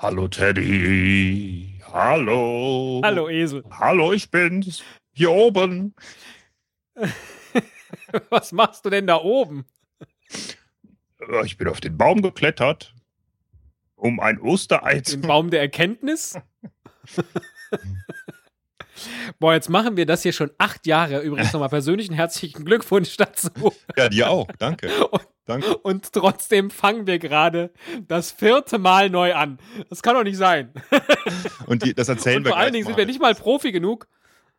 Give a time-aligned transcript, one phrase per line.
[0.00, 1.80] Hallo Teddy.
[1.92, 3.00] Hallo.
[3.04, 3.64] Hallo Esel.
[3.70, 4.80] Hallo, ich bin's.
[5.12, 5.92] Hier oben.
[8.30, 9.64] Was machst du denn da oben?
[11.20, 12.94] Äh, Ich bin auf den Baum geklettert,
[13.96, 16.38] um ein Osterei zu Den Baum der Erkenntnis?
[19.40, 21.22] Boah, jetzt machen wir das hier schon acht Jahre.
[21.22, 23.50] Übrigens nochmal persönlichen herzlichen Glückwunsch dazu.
[23.96, 24.46] Ja, dir auch.
[24.58, 24.90] Danke.
[25.48, 25.78] Danke.
[25.78, 27.72] Und trotzdem fangen wir gerade
[28.06, 29.58] das vierte Mal neu an.
[29.88, 30.74] Das kann doch nicht sein.
[31.66, 34.08] Und die, das erzählen Und wir vor allen Dingen sind wir nicht mal Profi genug.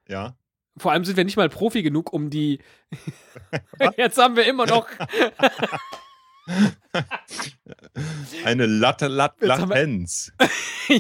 [0.08, 0.36] Ja.
[0.77, 2.60] Vor allem sind wir nicht mal Profi genug, um die.
[3.98, 4.88] Jetzt haben wir immer noch.
[8.44, 10.34] Eine Latte Lat Latenz.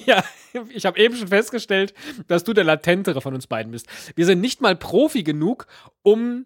[0.05, 0.23] ja,
[0.69, 1.95] ich habe eben schon festgestellt,
[2.27, 3.87] dass du der latentere von uns beiden bist.
[4.15, 5.65] Wir sind nicht mal Profi genug,
[6.03, 6.45] um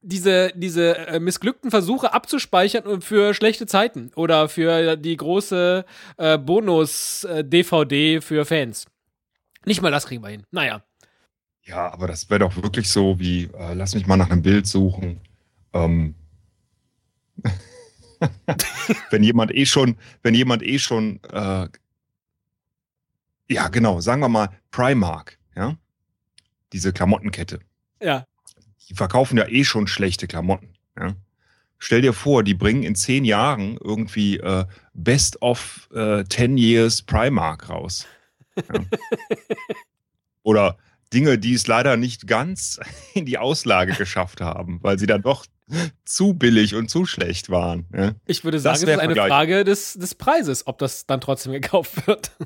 [0.00, 5.84] diese, diese äh, missglückten Versuche abzuspeichern und für schlechte Zeiten oder für die große
[6.16, 8.86] äh, Bonus-DVD für Fans.
[9.64, 10.44] Nicht mal das kriegen wir hin.
[10.50, 10.82] Naja.
[11.64, 14.66] Ja, aber das wäre doch wirklich so wie, äh, lass mich mal nach einem Bild
[14.66, 15.20] suchen.
[15.72, 16.14] Ähm,
[19.10, 21.68] wenn jemand eh schon, wenn jemand eh schon, äh,
[23.50, 25.76] ja genau, sagen wir mal Primark, ja,
[26.72, 27.60] diese Klamottenkette,
[28.00, 28.24] Ja.
[28.88, 30.74] Die verkaufen ja eh schon schlechte Klamotten.
[30.98, 31.14] Ja?
[31.78, 34.64] Stell dir vor, die bringen in zehn Jahren irgendwie äh,
[34.94, 38.06] Best of äh, 10 Years Primark raus.
[38.56, 38.80] Ja?
[40.42, 40.78] Oder
[41.12, 42.80] Dinge, die es leider nicht ganz
[43.14, 45.46] in die Auslage geschafft haben, weil sie dann doch
[46.04, 47.86] zu billig und zu schlecht waren.
[47.94, 48.12] Ja?
[48.26, 49.28] Ich würde sagen, Das es ist eine Vergleich.
[49.28, 52.32] Frage des, des Preises, ob das dann trotzdem gekauft wird.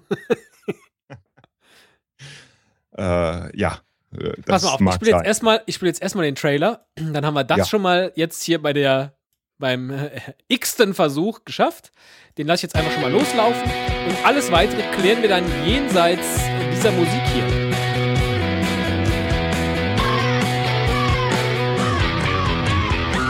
[2.94, 3.80] Äh, ja.
[4.18, 6.86] Äh, Das Pass mal auf, ich spiele jetzt erstmal, ich spiele jetzt erstmal den Trailer.
[6.96, 7.64] Dann haben wir das Ja.
[7.66, 9.14] schon mal jetzt hier bei der
[9.58, 10.10] beim äh,
[10.48, 11.92] x-ten Versuch geschafft.
[12.38, 13.62] Den lasse ich jetzt einfach schon mal loslaufen
[14.08, 16.26] und alles weitere klären wir dann jenseits
[16.72, 17.44] dieser Musik hier.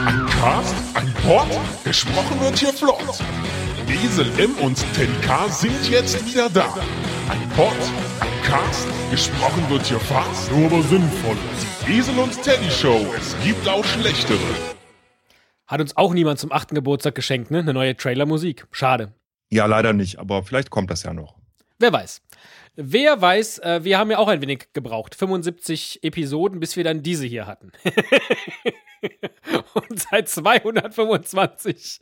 [0.07, 1.47] Ein Cast, ein Pod,
[1.85, 2.99] gesprochen wird hier flott.
[3.89, 6.75] Esel M und Teddy K sind jetzt wieder da.
[7.33, 7.73] Ein Pod,
[8.21, 11.39] ein Cast, gesprochen wird hier fast, nur aber sinnvoll.
[11.87, 14.37] Die Esel und Teddy Show, es gibt auch schlechtere.
[15.67, 17.61] Hat uns auch niemand zum achten Geburtstag geschenkt, ne?
[17.61, 18.67] Eine neue Trailer-Musik.
[18.71, 19.15] Schade.
[19.51, 21.37] Ja, leider nicht, aber vielleicht kommt das ja noch.
[21.79, 22.21] Wer weiß.
[22.77, 25.15] Wer weiß, äh, wir haben ja auch ein wenig gebraucht.
[25.15, 27.73] 75 Episoden, bis wir dann diese hier hatten.
[29.75, 32.01] Und seit 225.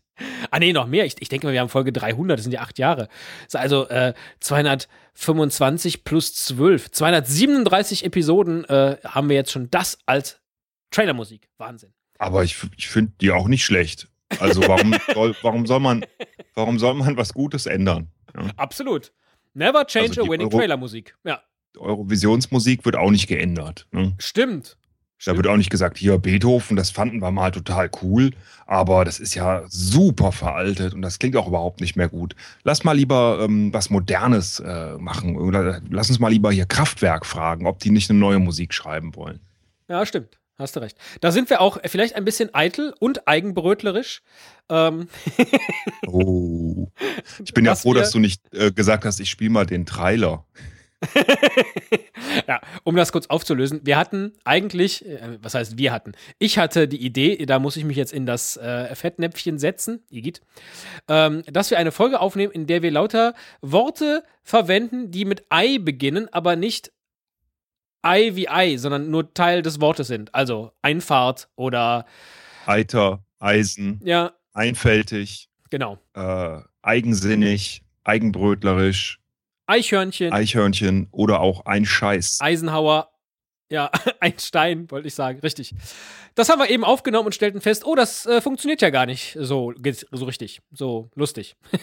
[0.51, 1.07] Ah, nee, noch mehr.
[1.07, 3.09] Ich, ich denke mal, wir haben Folge 300, das sind ja acht Jahre.
[3.49, 6.91] So, Also äh, 225 plus 12.
[6.91, 10.41] 237 Episoden äh, haben wir jetzt schon das als
[10.91, 11.49] Trailermusik.
[11.59, 11.93] Wahnsinn.
[12.19, 14.09] Aber ich, ich finde die auch nicht schlecht.
[14.39, 16.05] Also warum soll, warum soll man,
[16.55, 18.11] warum soll man was Gutes ändern?
[18.35, 18.47] Ja.
[18.57, 19.13] Absolut.
[19.55, 21.17] Never change Also a winning Euro- Trailermusik.
[21.25, 21.43] Ja,
[21.79, 23.87] Eurovisionsmusik wird auch nicht geändert.
[23.93, 24.15] Ne?
[24.19, 24.77] stimmt.
[25.25, 28.31] Da wird auch nicht gesagt, hier Beethoven, das fanden wir mal total cool,
[28.67, 32.35] aber das ist ja super veraltet und das klingt auch überhaupt nicht mehr gut.
[32.65, 35.37] Lass mal lieber ähm, was Modernes äh, machen.
[35.37, 39.15] Oder lass uns mal lieber hier Kraftwerk fragen, ob die nicht eine neue Musik schreiben
[39.15, 39.41] wollen.
[39.89, 40.39] Ja, stimmt.
[40.59, 40.99] Hast du recht.
[41.23, 44.21] Da sind wir auch vielleicht ein bisschen eitel und eigenbrötlerisch.
[44.69, 45.09] Ähm,
[46.07, 46.89] Oh.
[47.45, 50.45] Ich bin ja froh, dass du nicht äh, gesagt hast, ich spiele mal den Trailer.
[52.47, 56.13] ja, um das kurz aufzulösen, wir hatten eigentlich, äh, was heißt wir hatten?
[56.39, 60.43] Ich hatte die Idee, da muss ich mich jetzt in das äh, Fettnäpfchen setzen, Igitt,
[61.09, 65.79] ähm, dass wir eine Folge aufnehmen, in der wir lauter Worte verwenden, die mit Ei
[65.79, 66.93] beginnen, aber nicht
[68.03, 70.35] Ei wie Ei, sondern nur Teil des Wortes sind.
[70.35, 72.07] Also Einfahrt oder
[72.67, 75.99] Eiter, Eisen, ja, einfältig, genau.
[76.15, 79.20] äh, eigensinnig, eigenbrötlerisch,
[79.71, 82.39] Eichhörnchen, Eichhörnchen oder auch ein Scheiß.
[82.41, 83.11] Eisenhower,
[83.71, 85.75] ja, Einstein, wollte ich sagen, richtig.
[86.35, 89.37] Das haben wir eben aufgenommen und stellten fest, oh, das äh, funktioniert ja gar nicht
[89.39, 89.73] so,
[90.11, 91.57] so richtig, so lustig.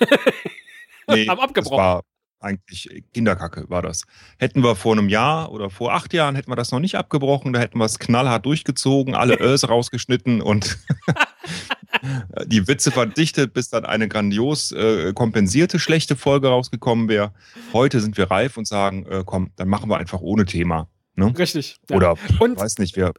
[1.09, 1.77] Nee, haben Das abgebrochen.
[1.77, 2.03] war
[2.41, 4.03] eigentlich Kinderkacke, war das.
[4.37, 7.53] Hätten wir vor einem Jahr oder vor acht Jahren hätten wir das noch nicht abgebrochen,
[7.53, 10.77] da hätten wir es knallhart durchgezogen, alle Ös rausgeschnitten und
[12.45, 17.33] die Witze verdichtet, bis dann eine grandios äh, kompensierte schlechte Folge rausgekommen wäre.
[17.73, 20.87] Heute sind wir reif und sagen, äh, komm, dann machen wir einfach ohne Thema.
[21.15, 21.33] Ne?
[21.37, 21.77] Richtig.
[21.89, 21.95] Ja.
[21.95, 23.13] Oder Und- weiß nicht, wir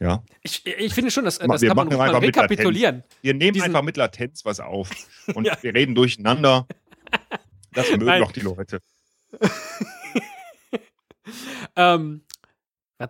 [0.00, 0.22] ja.
[0.42, 2.50] Ich, ich finde schon, das, Ma- das wir kann man einfach mit Latenz.
[2.50, 3.04] rekapitulieren.
[3.22, 4.90] Wir nehmen Diesen- einfach mit Latenz was auf
[5.34, 5.56] und Ja.
[5.62, 6.66] wir reden durcheinander.
[7.72, 8.80] Das mögen doch die Leute.
[11.76, 12.22] Ähm,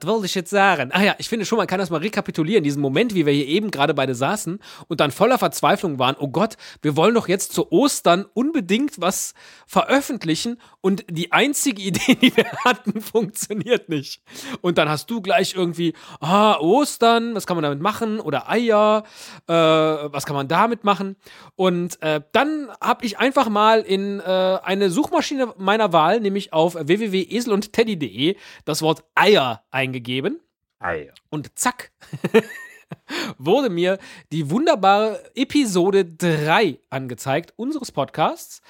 [0.00, 0.90] was wollte ich jetzt sagen?
[0.92, 2.64] Ah ja, ich finde schon, man kann das mal rekapitulieren.
[2.64, 4.58] Diesen Moment, wie wir hier eben gerade beide saßen
[4.88, 6.16] und dann voller Verzweiflung waren.
[6.18, 9.34] Oh Gott, wir wollen doch jetzt zu Ostern unbedingt was
[9.66, 14.20] veröffentlichen und die einzige Idee, die wir hatten, funktioniert nicht.
[14.60, 18.20] Und dann hast du gleich irgendwie, ah, Ostern, was kann man damit machen?
[18.20, 19.04] Oder Eier,
[19.46, 21.16] äh, was kann man damit machen?
[21.56, 26.74] Und äh, dann habe ich einfach mal in äh, eine Suchmaschine meiner Wahl, nämlich auf
[26.74, 30.40] www.eselundteddy.de, das Wort Eier eingegeben.
[30.78, 31.14] Eier.
[31.30, 31.92] Und zack,
[33.38, 33.98] wurde mir
[34.32, 38.60] die wunderbare Episode 3 angezeigt unseres Podcasts,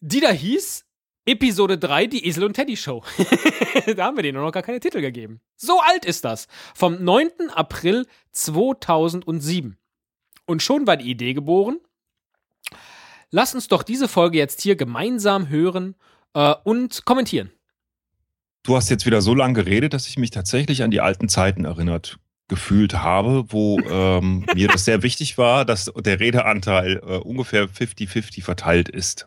[0.00, 0.84] die da hieß
[1.24, 3.04] Episode 3, die Esel und Teddy Show.
[3.96, 5.40] da haben wir denen noch gar keine Titel gegeben.
[5.56, 6.48] So alt ist das.
[6.74, 7.50] Vom 9.
[7.54, 9.76] April 2007.
[10.46, 11.78] Und schon war die Idee geboren.
[13.30, 15.94] Lass uns doch diese Folge jetzt hier gemeinsam hören
[16.34, 17.52] äh, und kommentieren.
[18.64, 21.64] Du hast jetzt wieder so lange geredet, dass ich mich tatsächlich an die alten Zeiten
[21.64, 22.18] erinnert
[22.48, 28.42] gefühlt habe, wo ähm, mir das sehr wichtig war, dass der Redeanteil äh, ungefähr 50-50
[28.42, 29.26] verteilt ist.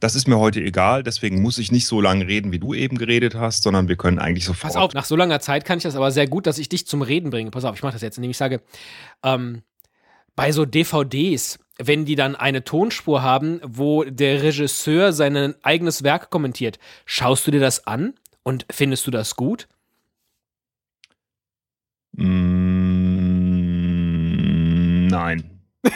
[0.00, 2.98] Das ist mir heute egal, deswegen muss ich nicht so lange reden, wie du eben
[2.98, 4.72] geredet hast, sondern wir können eigentlich sofort.
[4.72, 6.86] Pass auf, nach so langer Zeit kann ich das aber sehr gut, dass ich dich
[6.86, 7.50] zum Reden bringe.
[7.50, 8.60] Pass auf, ich mache das jetzt, indem ich sage,
[9.22, 9.62] ähm,
[10.34, 16.30] bei so DVDs, wenn die dann eine Tonspur haben, wo der Regisseur sein eigenes Werk
[16.30, 19.68] kommentiert, schaust du dir das an und findest du das gut?
[22.12, 22.66] Mm,
[25.08, 25.60] nein.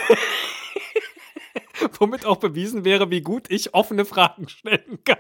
[1.99, 5.19] Womit auch bewiesen wäre, wie gut ich offene Fragen stellen kann.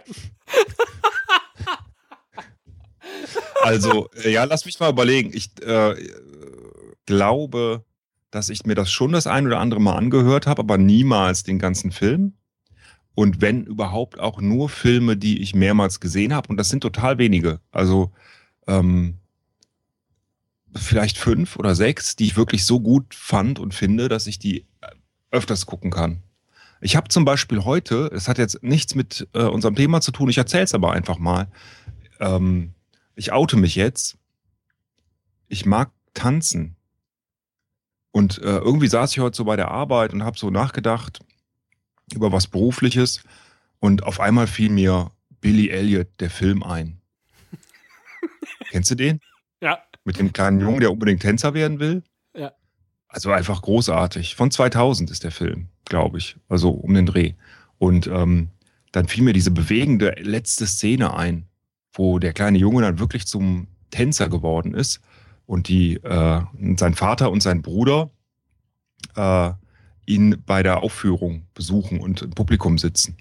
[3.62, 5.30] also, äh, ja, lass mich mal überlegen.
[5.32, 5.94] Ich äh,
[7.06, 7.84] glaube,
[8.30, 11.58] dass ich mir das schon das ein oder andere Mal angehört habe, aber niemals den
[11.58, 12.34] ganzen Film.
[13.14, 16.48] Und wenn überhaupt auch nur Filme, die ich mehrmals gesehen habe.
[16.48, 17.60] Und das sind total wenige.
[17.72, 18.12] Also
[18.66, 19.18] ähm,
[20.74, 24.66] vielleicht fünf oder sechs, die ich wirklich so gut fand und finde, dass ich die
[25.30, 26.22] öfters gucken kann.
[26.80, 30.30] Ich habe zum Beispiel heute, es hat jetzt nichts mit äh, unserem Thema zu tun,
[30.30, 31.48] ich erzähle es aber einfach mal.
[32.20, 32.74] Ähm,
[33.14, 34.16] ich oute mich jetzt.
[35.48, 36.76] Ich mag tanzen.
[38.12, 41.20] Und äh, irgendwie saß ich heute so bei der Arbeit und habe so nachgedacht
[42.14, 43.22] über was Berufliches.
[43.78, 47.00] Und auf einmal fiel mir Billy Elliot, der Film, ein.
[48.70, 49.20] Kennst du den?
[49.60, 49.78] Ja.
[50.04, 52.02] Mit dem kleinen Jungen, der unbedingt Tänzer werden will?
[52.34, 52.52] Ja.
[53.08, 54.34] Also einfach großartig.
[54.34, 56.36] Von 2000 ist der Film, glaube ich.
[56.48, 57.34] Also um den Dreh.
[57.78, 58.50] Und ähm,
[58.92, 61.46] dann fiel mir diese bewegende letzte Szene ein,
[61.92, 65.00] wo der kleine Junge dann wirklich zum Tänzer geworden ist
[65.50, 66.40] und die, äh,
[66.76, 68.10] sein Vater und sein Bruder
[69.16, 69.50] äh,
[70.06, 73.16] ihn bei der Aufführung besuchen und im Publikum sitzen.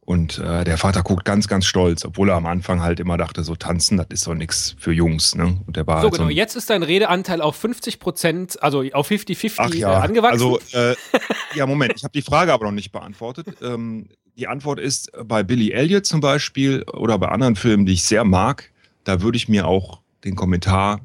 [0.00, 3.44] Und äh, der Vater guckt ganz, ganz stolz, obwohl er am Anfang halt immer dachte,
[3.44, 5.34] so tanzen, das ist doch nichts für Jungs.
[5.34, 5.60] Ne?
[5.66, 8.82] Und der war so halt genau, so jetzt ist dein Redeanteil auf 50 Prozent, also
[8.92, 10.32] auf 50-50 Ach ja, äh, angewachsen.
[10.32, 10.96] also äh,
[11.54, 13.48] ja, Moment, ich habe die Frage aber noch nicht beantwortet.
[13.60, 14.08] Ähm,
[14.38, 18.24] die Antwort ist bei Billy Elliot zum Beispiel oder bei anderen Filmen, die ich sehr
[18.24, 18.72] mag,
[19.04, 21.00] da würde ich mir auch den Kommentar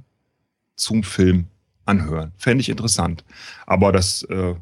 [0.79, 1.47] zum Film
[1.85, 2.31] anhören.
[2.37, 3.23] Fände ich interessant.
[3.65, 4.55] Aber das äh,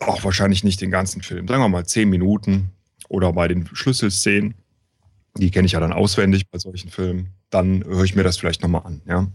[0.00, 1.48] auch wahrscheinlich nicht den ganzen Film.
[1.48, 2.70] Sagen wir mal zehn Minuten
[3.08, 4.54] oder bei den Schlüsselszenen.
[5.36, 7.32] Die kenne ich ja dann auswendig bei solchen Filmen.
[7.50, 9.02] Dann höre ich mir das vielleicht nochmal an.
[9.06, 9.26] Ja?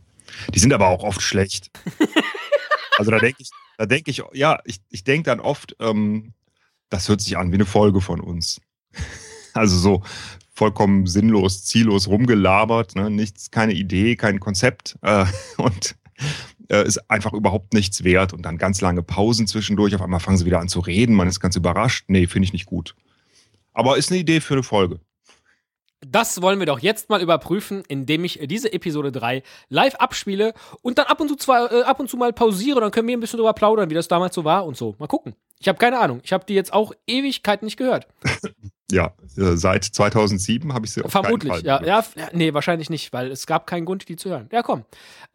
[0.53, 1.71] Die sind aber auch oft schlecht.
[2.97, 6.33] also da denke ich, da denke ich, ja, ich, ich denke dann oft, ähm,
[6.89, 8.61] das hört sich an wie eine Folge von uns.
[9.53, 10.03] also so
[10.61, 13.09] vollkommen sinnlos, ziellos rumgelabert, ne?
[13.09, 15.25] nichts, keine Idee, kein Konzept äh,
[15.57, 15.95] und
[16.69, 19.95] äh, ist einfach überhaupt nichts wert und dann ganz lange Pausen zwischendurch.
[19.95, 22.05] Auf einmal fangen sie wieder an zu reden, man ist ganz überrascht.
[22.09, 22.93] Nee, finde ich nicht gut.
[23.73, 24.99] Aber ist eine Idee für eine Folge.
[26.07, 30.53] Das wollen wir doch jetzt mal überprüfen, indem ich diese Episode 3 live abspiele
[30.83, 32.81] und dann ab und zu, zwar, äh, ab und zu mal pausiere.
[32.81, 34.95] Dann können wir ein bisschen drüber plaudern, wie das damals so war und so.
[34.99, 35.33] Mal gucken.
[35.59, 36.21] Ich habe keine Ahnung.
[36.23, 38.07] Ich habe die jetzt auch Ewigkeit nicht gehört.
[38.91, 42.29] Ja, äh, seit 2007 habe ich sie auf Vermutlich, keinen Fall ja, ja.
[42.33, 44.49] Nee, wahrscheinlich nicht, weil es gab keinen Grund, die zu hören.
[44.51, 44.85] Ja, komm.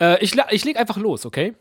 [0.00, 1.54] Äh, ich, ich leg einfach los, okay?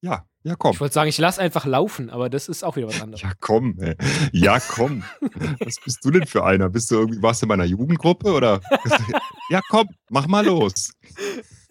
[0.00, 0.72] Ja, ja, komm.
[0.72, 3.22] Ich wollte sagen, ich lasse einfach laufen, aber das ist auch wieder was anderes.
[3.22, 3.94] Ja, komm, ey.
[4.32, 5.04] Ja, komm.
[5.60, 6.68] Was bist du denn für einer?
[6.68, 8.60] Bist du irgendwie, warst du in meiner Jugendgruppe oder?
[9.50, 10.92] ja, komm, mach mal los.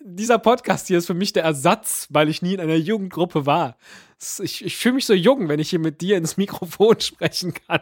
[0.04, 3.78] Dieser Podcast hier ist für mich der Ersatz, weil ich nie in einer Jugendgruppe war.
[4.40, 7.82] Ich, ich fühle mich so jung, wenn ich hier mit dir ins Mikrofon sprechen kann.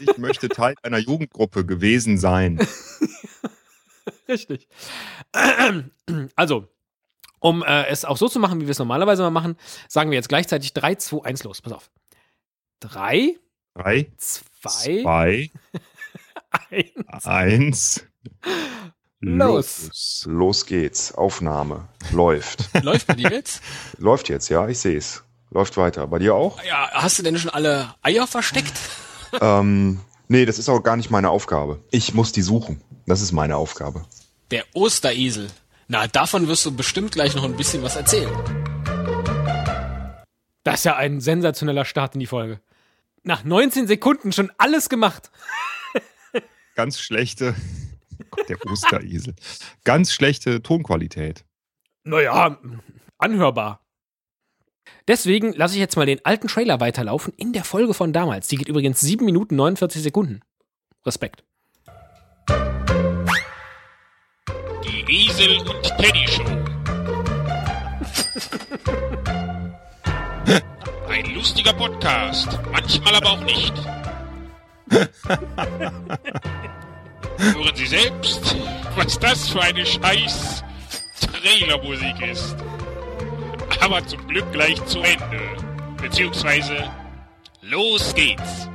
[0.00, 2.58] Ich möchte Teil einer Jugendgruppe gewesen sein.
[4.28, 4.68] Richtig.
[6.34, 6.68] Also,
[7.38, 9.56] um äh, es auch so zu machen, wie wir es normalerweise mal machen,
[9.88, 11.62] sagen wir jetzt gleichzeitig 3, 2, 1 los.
[11.62, 11.90] Pass auf.
[12.80, 13.36] 3,
[13.78, 15.50] Drei, 2, zwei,
[16.70, 17.26] Eins.
[17.26, 18.06] Eins.
[19.20, 20.24] Los.
[20.26, 21.12] Los geht's.
[21.12, 21.88] Aufnahme.
[22.12, 22.70] Läuft.
[22.82, 23.62] Läuft bei dir jetzt?
[23.98, 25.24] Läuft jetzt, ja, ich sehe es.
[25.50, 26.06] Läuft weiter.
[26.06, 26.62] Bei dir auch?
[26.64, 28.74] Ja, hast du denn schon alle Eier versteckt?
[29.40, 31.82] ähm, nee, das ist auch gar nicht meine Aufgabe.
[31.90, 32.80] Ich muss die suchen.
[33.06, 34.04] Das ist meine Aufgabe.
[34.50, 35.48] Der Osteresel.
[35.88, 38.32] Na, davon wirst du bestimmt gleich noch ein bisschen was erzählen.
[40.62, 42.60] Das ist ja ein sensationeller Start in die Folge.
[43.24, 45.30] Nach 19 Sekunden schon alles gemacht.
[46.74, 47.56] Ganz schlechte.
[48.48, 49.34] Der Osteresel.
[49.84, 51.44] Ganz schlechte Tonqualität.
[52.04, 52.58] Naja,
[53.18, 53.84] anhörbar.
[55.06, 58.48] Deswegen lasse ich jetzt mal den alten Trailer weiterlaufen in der Folge von damals.
[58.48, 60.40] Die geht übrigens 7 Minuten 49 Sekunden.
[61.04, 61.44] Respekt.
[64.84, 66.44] Die Esel und Teddy Show.
[71.08, 73.74] Ein lustiger Podcast, manchmal aber auch nicht.
[77.38, 78.56] Hören Sie selbst,
[78.96, 80.64] was das für eine scheiß
[81.20, 82.56] Trailermusik ist.
[83.80, 85.40] Aber zum Glück gleich zu Ende.
[86.02, 86.90] Beziehungsweise,
[87.62, 88.68] los geht's.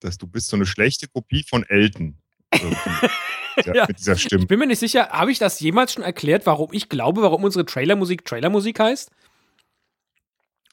[0.00, 2.16] Dass du bist so eine schlechte Kopie von Elton.
[3.66, 3.84] Ja, Ja.
[3.86, 4.42] Mit dieser Stimme.
[4.42, 7.44] Ich bin mir nicht sicher, habe ich das jemals schon erklärt, warum ich glaube, warum
[7.44, 9.10] unsere Trailermusik Trailermusik heißt?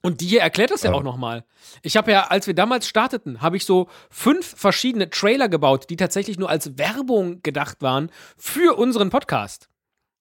[0.02, 1.44] Und die hier erklärt das ja auch nochmal.
[1.82, 5.98] Ich habe ja, als wir damals starteten, habe ich so fünf verschiedene Trailer gebaut, die
[5.98, 9.68] tatsächlich nur als Werbung gedacht waren für unseren Podcast.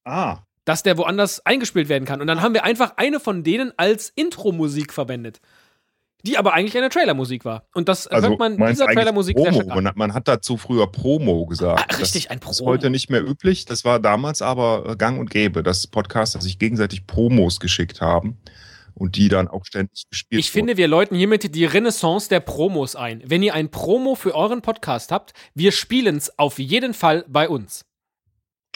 [0.05, 0.39] Ah.
[0.65, 2.21] dass der woanders eingespielt werden kann.
[2.21, 5.41] Und dann haben wir einfach eine von denen als Intro-Musik verwendet.
[6.27, 7.65] Die aber eigentlich eine Trailermusik war.
[7.75, 9.93] Und das Also hört man dieser Trailermusik sehr stark an.
[9.95, 11.81] Man, hat- dazu früher Promo gesagt.
[11.89, 12.71] Ah, richtig, das ein ist Promo.
[12.71, 13.65] heute nicht mehr üblich.
[13.67, 18.37] Das war damals aber gang und gäbe, dass Podcaster sich gegenseitig Promos geschickt haben
[18.99, 22.97] und die dann auch ständig gespielt Ich finde, wir läuten hiermit die Renaissance der Promos
[22.97, 23.23] ein.
[23.25, 27.49] Wenn ihr ein Promo für euren Podcast habt, wir spielen es auf jeden Fall bei
[27.49, 27.85] uns.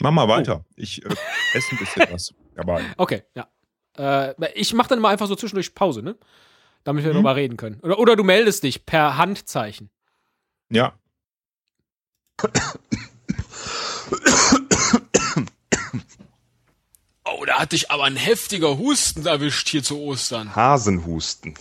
[0.01, 0.65] Mach mal weiter.
[0.75, 1.09] Ich äh,
[1.53, 2.33] esse ein bisschen was.
[2.57, 3.47] Aber Okay, ja.
[3.97, 6.17] Äh, ich mache dann mal einfach so zwischendurch Pause, ne?
[6.83, 7.17] Damit wir Mhm.
[7.17, 7.79] drüber reden können.
[7.81, 9.89] Oder, oder du meldest dich per Handzeichen.
[10.69, 10.97] ja,
[17.43, 20.55] Oh, da hatte ich aber ein heftiger Husten erwischt hier zu Ostern.
[20.55, 21.55] Hasenhusten.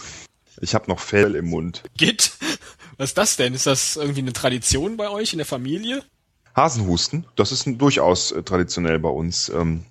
[0.61, 1.83] Ich habe noch Fell im Mund.
[1.97, 2.39] Git?
[2.99, 3.53] Was ist das denn?
[3.53, 6.05] Ist das irgendwie eine Tradition bei euch in der Familie?
[6.55, 9.49] Hasenhusten, das ist durchaus äh, traditionell bei uns.
[9.49, 9.85] Ähm,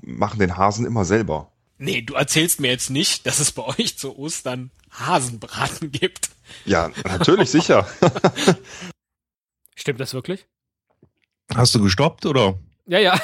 [0.00, 1.52] machen den Hasen immer selber.
[1.78, 6.30] Nee, du erzählst mir jetzt nicht, dass es bei euch zu Ostern Hasenbraten gibt.
[6.64, 7.86] Ja, natürlich, sicher.
[9.76, 10.44] Stimmt das wirklich?
[11.54, 12.58] hast du gestoppt oder?
[12.86, 13.20] Ja, ja.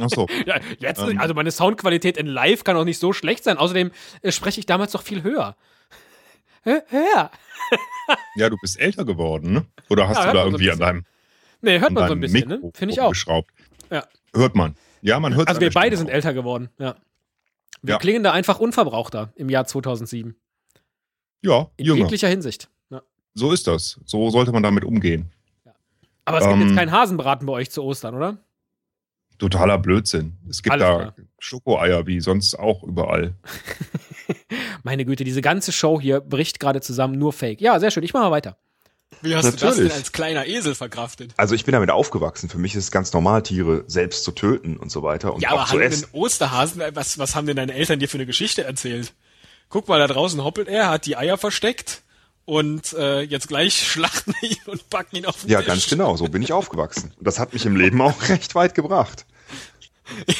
[0.00, 0.26] Ach so.
[0.46, 1.18] Ja, jetzt, Ähm.
[1.20, 3.58] also meine Soundqualität in Live kann auch nicht so schlecht sein.
[3.58, 3.90] Außerdem
[4.22, 5.56] äh, spreche ich damals doch viel höher.
[6.64, 7.30] Hö- Höher.
[8.36, 9.66] Ja, du bist älter geworden, ne?
[9.88, 11.04] Oder hast Ja, du da man so irgendwie an deinem,
[11.62, 12.60] Nee, hört an man so ein bisschen, ne?
[12.74, 13.08] Finde ich auch.
[13.10, 13.50] geschraubt?
[13.90, 14.04] Ja.
[14.34, 14.76] Hört man.
[15.00, 16.96] Ja, man hört Also wir beide sind älter geworden, ja.
[17.82, 17.98] Wir Ja.
[17.98, 20.34] klingen da einfach unverbrauchter im Jahr 2007.
[21.42, 22.00] Ja, In jünger.
[22.00, 22.68] jeglicher Hinsicht.
[22.90, 23.00] Ja.
[23.34, 23.98] So ist das.
[24.04, 25.30] So sollte man damit umgehen.
[26.26, 26.68] Aber es gibt Ähm.
[26.68, 28.36] jetzt keinen Hasenbraten bei euch zu Ostern, oder?
[29.38, 30.36] Totaler Blödsinn.
[30.48, 31.14] Es gibt Alles da klar.
[31.38, 33.34] Schokoeier wie sonst auch überall.
[34.82, 37.60] Meine Güte, diese ganze Show hier bricht gerade zusammen, nur Fake.
[37.60, 38.02] Ja, sehr schön.
[38.02, 38.56] Ich mache mal weiter.
[39.22, 39.92] Wie hast du das denn Natürlich.
[39.94, 41.32] als kleiner Esel verkraftet?
[41.36, 42.48] Also ich bin damit aufgewachsen.
[42.48, 45.50] Für mich ist es ganz normal, Tiere selbst zu töten und so weiter und Ja,
[45.50, 46.08] auch aber zu haben essen.
[46.12, 49.12] denn Osterhasen, was, was haben denn deine Eltern dir für eine Geschichte erzählt?
[49.68, 52.02] Guck mal, da draußen hoppelt er, hat die Eier versteckt
[52.44, 55.66] und äh, jetzt gleich schlachten ihn und packen ihn auf den Ja, Tisch.
[55.68, 56.16] ganz genau.
[56.16, 57.12] So bin ich aufgewachsen.
[57.16, 59.26] Und das hat mich im Leben auch recht weit gebracht.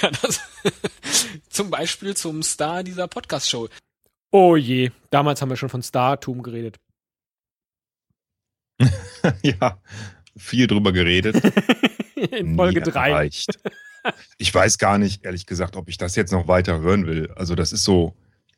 [0.03, 0.41] Ja, das,
[1.49, 3.71] zum Beispiel zum Star dieser Podcast-Show.
[4.31, 6.77] Oh je, damals haben wir schon von Startum geredet.
[9.43, 9.79] ja,
[10.37, 11.37] viel drüber geredet.
[12.31, 13.11] In Folge Nie 3.
[13.11, 13.59] erreicht.
[14.37, 17.31] Ich weiß gar nicht, ehrlich gesagt, ob ich das jetzt noch weiter hören will.
[17.35, 18.15] Also das ist so,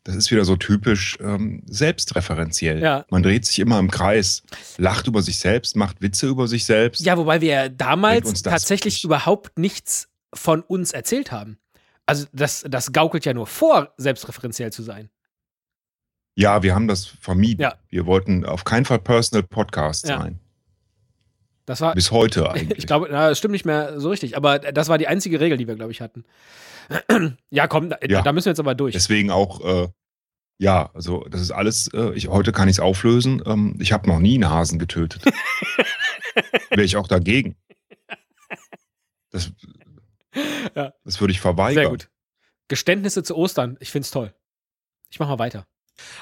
[0.07, 2.81] das ist wieder so typisch ähm, selbstreferenziell.
[2.81, 3.05] Ja.
[3.11, 4.45] Man dreht sich immer im Kreis,
[4.79, 7.05] lacht über sich selbst, macht Witze über sich selbst.
[7.05, 11.59] Ja, wobei wir damals tatsächlich überhaupt nichts von uns erzählt haben.
[12.07, 15.11] Also das, das gaukelt ja nur vor, selbstreferenziell zu sein.
[16.37, 17.63] Ja, wir haben das vermieden.
[17.63, 17.75] Ja.
[17.89, 20.21] Wir wollten auf keinen Fall Personal Podcast Ja.
[20.21, 20.39] sein.
[21.67, 22.79] Das war, Bis heute eigentlich.
[22.79, 25.59] ich glaube, na, das stimmt nicht mehr so richtig, aber das war die einzige Regel,
[25.59, 26.25] die wir, glaube ich, hatten.
[27.51, 28.23] ja, komm, da, Ja.
[28.23, 28.93] da müssen wir jetzt aber durch.
[28.95, 29.89] Deswegen auch, äh,
[30.59, 33.43] ja, also das ist alles, äh, ich, heute kann ich es auflösen.
[33.45, 35.23] Ähm, ich habe noch nie einen Hasen getötet.
[36.71, 37.57] Wäre ich auch dagegen.
[39.31, 39.51] Das,
[40.75, 40.93] Ja.
[41.05, 41.83] das würde ich verweigern.
[41.83, 42.09] Sehr gut.
[42.69, 44.33] Geständnisse zu Ostern, ich find's toll.
[45.11, 45.67] Ich mach mal weiter.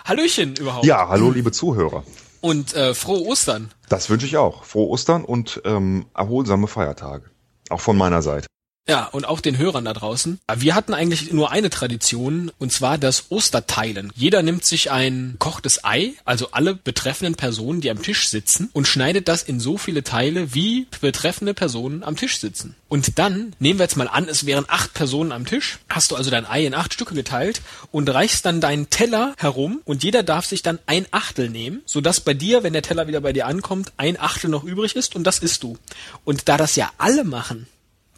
[0.05, 0.87] Hallöchen überhaupt.
[0.87, 2.05] Ja, hallo liebe Zuhörer.
[2.45, 3.71] Und äh, frohe Ostern.
[3.89, 4.65] Das wünsche ich auch.
[4.65, 7.31] Frohe Ostern und ähm, erholsame Feiertage.
[7.71, 8.49] Auch von meiner Seite.
[8.87, 10.41] Ja, und auch den Hörern da draußen.
[10.57, 14.13] Wir hatten eigentlich nur eine Tradition, und zwar das Osterteilen.
[14.15, 18.87] Jeder nimmt sich ein kochtes Ei, also alle betreffenden Personen, die am Tisch sitzen, und
[18.87, 22.75] schneidet das in so viele Teile, wie betreffende Personen am Tisch sitzen.
[22.89, 26.17] Und dann, nehmen wir jetzt mal an, es wären acht Personen am Tisch, hast du
[26.17, 30.23] also dein Ei in acht Stücke geteilt und reichst dann deinen Teller herum und jeder
[30.23, 33.47] darf sich dann ein Achtel nehmen, sodass bei dir, wenn der Teller wieder bei dir
[33.47, 35.79] ankommt, ein Achtel noch übrig ist und das isst du.
[36.25, 37.67] Und da das ja alle machen,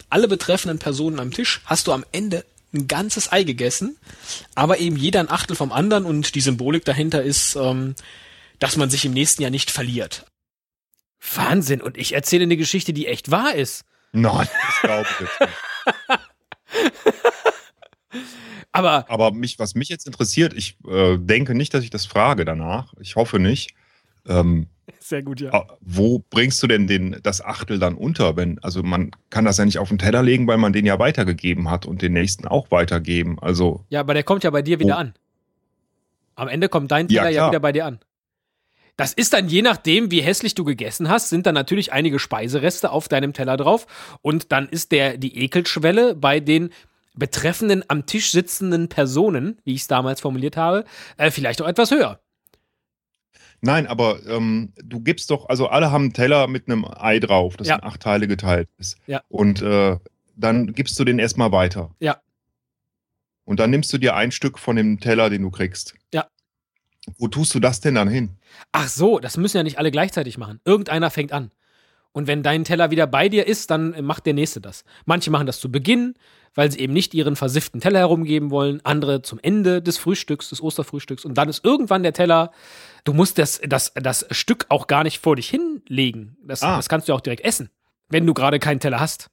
[0.09, 3.97] alle betreffenden Personen am Tisch, hast du am Ende ein ganzes Ei gegessen,
[4.55, 7.95] aber eben jeder ein Achtel vom anderen und die Symbolik dahinter ist, ähm,
[8.59, 10.25] dass man sich im nächsten Jahr nicht verliert.
[11.35, 11.81] Wahnsinn.
[11.81, 13.85] Und ich erzähle eine Geschichte, die echt wahr ist.
[14.11, 15.51] Nein, das glaube ich nicht.
[18.71, 22.45] Aber Aber mich, was mich jetzt interessiert, ich äh, denke nicht, dass ich das frage
[22.45, 22.93] danach.
[22.99, 23.73] Ich hoffe nicht.
[24.27, 24.67] Ähm,
[24.99, 25.65] sehr gut, ja.
[25.81, 28.35] Wo bringst du denn den, das Achtel dann unter?
[28.35, 30.97] Wenn, also man kann das ja nicht auf den Teller legen, weil man den ja
[30.99, 33.37] weitergegeben hat und den nächsten auch weitergeben.
[33.39, 34.99] Also Ja, aber der kommt ja bei dir wieder Oh.
[34.99, 35.13] an.
[36.35, 37.51] Am Ende kommt dein Ja, Teller ja, klar.
[37.51, 37.99] wieder bei dir an.
[38.95, 42.91] Das ist dann je nachdem, wie hässlich du gegessen hast, sind dann natürlich einige Speisereste
[42.91, 43.85] auf deinem Teller drauf
[44.23, 46.71] und dann ist der die Ekelschwelle bei den
[47.13, 50.83] betreffenden am Tisch sitzenden Personen, wie ich es damals formuliert habe,
[51.17, 52.19] äh, vielleicht auch etwas höher.
[53.61, 57.57] Nein, aber ähm, du gibst doch, also alle haben einen Teller mit einem Ei drauf,
[57.57, 57.75] das Ja.
[57.75, 58.97] in acht Teile geteilt ist.
[59.07, 59.21] Ja.
[59.29, 59.97] Und äh,
[60.35, 61.91] dann gibst du den erstmal weiter.
[61.99, 62.21] Ja.
[63.45, 65.95] Und dann nimmst du dir ein Stück von dem Teller, den du kriegst.
[66.13, 66.27] Ja.
[67.17, 68.31] Wo tust du das denn dann hin?
[68.73, 70.59] Ach so, das müssen ja nicht alle gleichzeitig machen.
[70.65, 71.51] Irgendeiner fängt an.
[72.17, 74.83] Und wenn dein Teller wieder bei dir ist, dann macht der nächste das.
[75.05, 76.15] Manche machen das zu Beginn,
[76.55, 78.81] weil sie eben nicht ihren versifften Teller herumgeben wollen.
[78.83, 81.25] Andere zum Ende des Frühstücks, des Osterfrühstücks.
[81.25, 82.49] Und dann ist irgendwann der Teller.
[83.03, 86.37] Du musst das, das, das Stück auch gar nicht vor dich hinlegen.
[86.43, 86.77] Das, Ah.
[86.77, 87.69] das kannst du auch direkt essen,
[88.09, 89.29] wenn du gerade keinen Teller hast.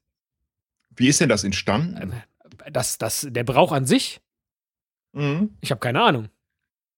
[0.95, 1.99] Wie ist denn das entstanden?
[2.03, 2.13] Ähm,
[2.71, 4.21] Das, das, der Brauch an sich,
[5.15, 5.57] Mhm.
[5.63, 6.29] ich habe keine Ahnung.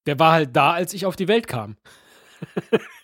[0.06, 1.76] Der war halt da, als ich auf die Welt kam.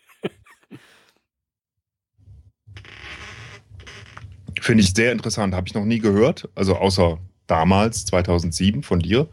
[4.63, 5.55] Finde ich sehr interessant.
[5.55, 6.49] Habe ich noch nie gehört.
[6.55, 9.29] Also außer damals, 2007 von dir.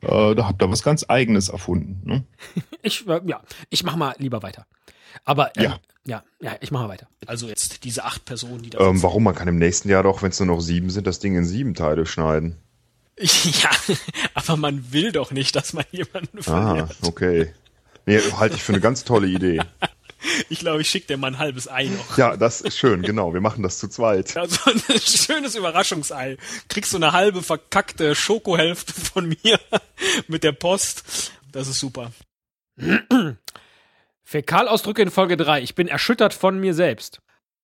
[0.00, 2.00] Äh, da habt ihr was ganz Eigenes erfunden.
[2.04, 2.24] Ne?
[2.82, 4.66] Ich, äh, ja, ich mach mal lieber weiter.
[5.24, 5.80] Aber, ähm, Ja.
[6.06, 7.08] ja, ja, ich mach mal weiter.
[7.26, 9.22] Also jetzt diese acht Personen, die da Ähm, warum?
[9.24, 11.44] Man kann im nächsten Jahr doch, wenn es nur noch sieben sind, das Ding in
[11.44, 12.56] sieben Teile schneiden.
[13.20, 13.70] Ja,
[14.34, 16.96] aber man will doch nicht, dass man jemanden Ah, verliert.
[17.02, 17.52] okay.
[18.06, 19.60] Nee, halte ich für eine ganz tolle Idee.
[20.48, 22.16] Ich glaube, ich schicke dir mal ein halbes Ei noch.
[22.18, 23.34] Ja, das ist schön, genau.
[23.34, 24.36] Wir machen das zu zweit.
[24.36, 26.36] Also ein schönes Überraschungsei.
[26.68, 29.60] Kriegst du eine halbe verkackte Schokohälfte von mir
[30.28, 31.32] mit der Post.
[31.52, 32.12] Das ist super.
[34.24, 35.62] Fäkalausdrücke in Folge 3.
[35.62, 37.20] Ich bin erschüttert von mir selbst.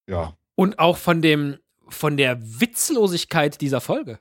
[0.07, 0.37] Ja.
[0.55, 4.20] Und auch von dem, von der Witzlosigkeit dieser Folge.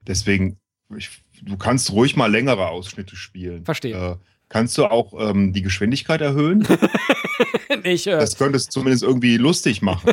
[0.00, 0.60] Deswegen,
[0.96, 3.64] ich, du kannst ruhig mal längere Ausschnitte spielen.
[3.64, 3.94] Verstehe.
[3.94, 4.16] Äh,
[4.48, 6.66] kannst du auch ähm, die Geschwindigkeit erhöhen?
[7.82, 10.12] Ich, äh, Das könnte es zumindest irgendwie lustig machen.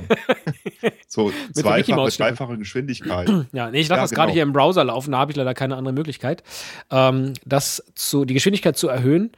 [1.07, 3.29] so zweifache, dreifache Geschwindigkeit.
[3.53, 4.33] ja, nee, ich lasse Ja, das gerade genau.
[4.33, 6.43] hier im Browser laufen, da habe ich leider keine andere Möglichkeit.
[6.91, 9.31] Ähm, das zu, die Geschwindigkeit zu erhöhen.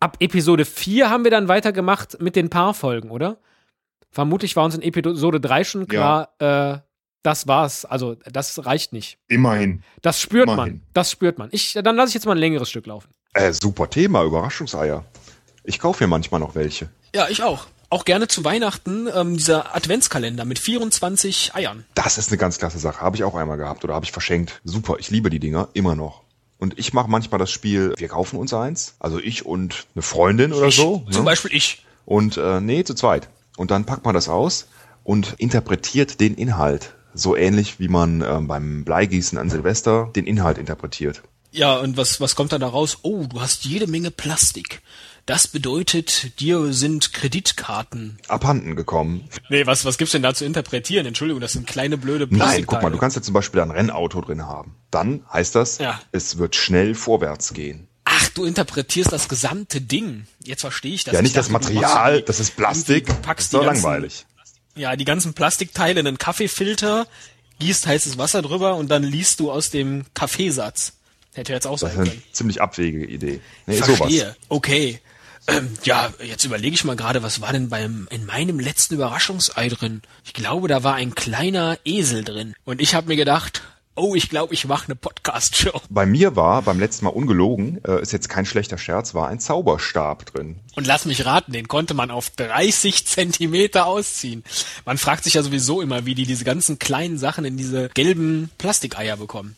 [0.00, 3.38] Ab Episode 4 haben wir dann weitergemacht mit den Paarfolgen, oder?
[4.10, 6.78] Vermutlich war uns in Episode 3 schon klar, äh,
[7.22, 7.84] das war's.
[7.84, 9.18] Also, das reicht nicht.
[9.28, 9.84] Immerhin.
[10.02, 10.56] Das spürt man.
[10.56, 10.82] Immerhin.
[10.92, 11.48] Das spürt man.
[11.52, 13.10] Ich, dann lasse ich jetzt mal ein längeres Stück laufen.
[13.34, 15.04] Äh, super Thema, Überraschungseier.
[15.64, 16.88] Ich kaufe mir manchmal noch welche.
[17.14, 17.66] Ja, ich auch.
[17.88, 21.84] Auch gerne zu Weihnachten ähm, dieser Adventskalender mit 24 Eiern.
[21.94, 23.00] Das ist eine ganz klasse Sache.
[23.00, 24.60] Habe ich auch einmal gehabt oder habe ich verschenkt.
[24.64, 26.22] Super, ich liebe die Dinger immer noch.
[26.58, 28.94] Und ich mache manchmal das Spiel, wir kaufen uns eins.
[28.98, 31.04] Also ich und eine Freundin oder ich, so.
[31.10, 31.26] Zum ne?
[31.26, 31.84] Beispiel ich.
[32.06, 33.28] Und äh, nee, zu zweit.
[33.56, 34.68] Und dann packt man das aus
[35.04, 36.94] und interpretiert den Inhalt.
[37.14, 41.22] So ähnlich wie man ähm, beim Bleigießen an Silvester den Inhalt interpretiert.
[41.52, 42.98] Ja, und was, was kommt dann da raus?
[43.02, 44.80] Oh, du hast jede Menge Plastik.
[45.26, 48.18] Das bedeutet, dir sind Kreditkarten.
[48.26, 49.28] Abhanden gekommen.
[49.50, 51.06] Nee, was, was gibt's denn da zu interpretieren?
[51.06, 52.66] Entschuldigung, das sind kleine blöde Nein, Plastikteile.
[52.66, 54.74] guck mal, du kannst ja zum Beispiel ein Rennauto drin haben.
[54.90, 56.00] Dann heißt das, Ja.
[56.10, 57.86] es wird schnell vorwärts gehen.
[58.04, 60.26] Ach, du interpretierst das gesamte Ding.
[60.42, 61.12] Jetzt verstehe ich das.
[61.14, 63.22] ja, Ich nicht das dachte, du Material, die- das ist Plastik.
[63.22, 64.26] packst ist doch langweilig.
[64.74, 67.06] Ja, die ganzen Plastikteile in einen Kaffeefilter,
[67.60, 70.94] gießt heißes Wasser drüber und dann liest du aus dem Kaffeesatz.
[71.34, 72.22] Hätte jetzt auch Das sein ist eine können.
[72.32, 73.40] ziemlich abwegige Idee.
[73.66, 74.18] Nee, Verstehe.
[74.18, 74.36] sowas.
[74.48, 75.00] Okay.
[75.48, 79.68] Ähm, ja, jetzt überlege ich mal gerade, was war denn beim in meinem letzten Überraschungsei
[79.68, 80.02] drin?
[80.24, 82.54] Ich glaube, da war ein kleiner Esel drin.
[82.64, 83.62] Und ich habe mir gedacht,
[83.96, 85.80] oh, ich glaube, ich mache eine Podcast-Show.
[85.90, 89.40] Bei mir war beim letzten Mal ungelogen, äh, ist jetzt kein schlechter Scherz, war ein
[89.40, 90.60] Zauberstab drin.
[90.76, 94.44] Und lass mich raten, den konnte man auf 30 Zentimeter ausziehen.
[94.84, 98.50] Man fragt sich ja sowieso immer, wie die diese ganzen kleinen Sachen in diese gelben
[98.58, 99.56] Plastikeier bekommen.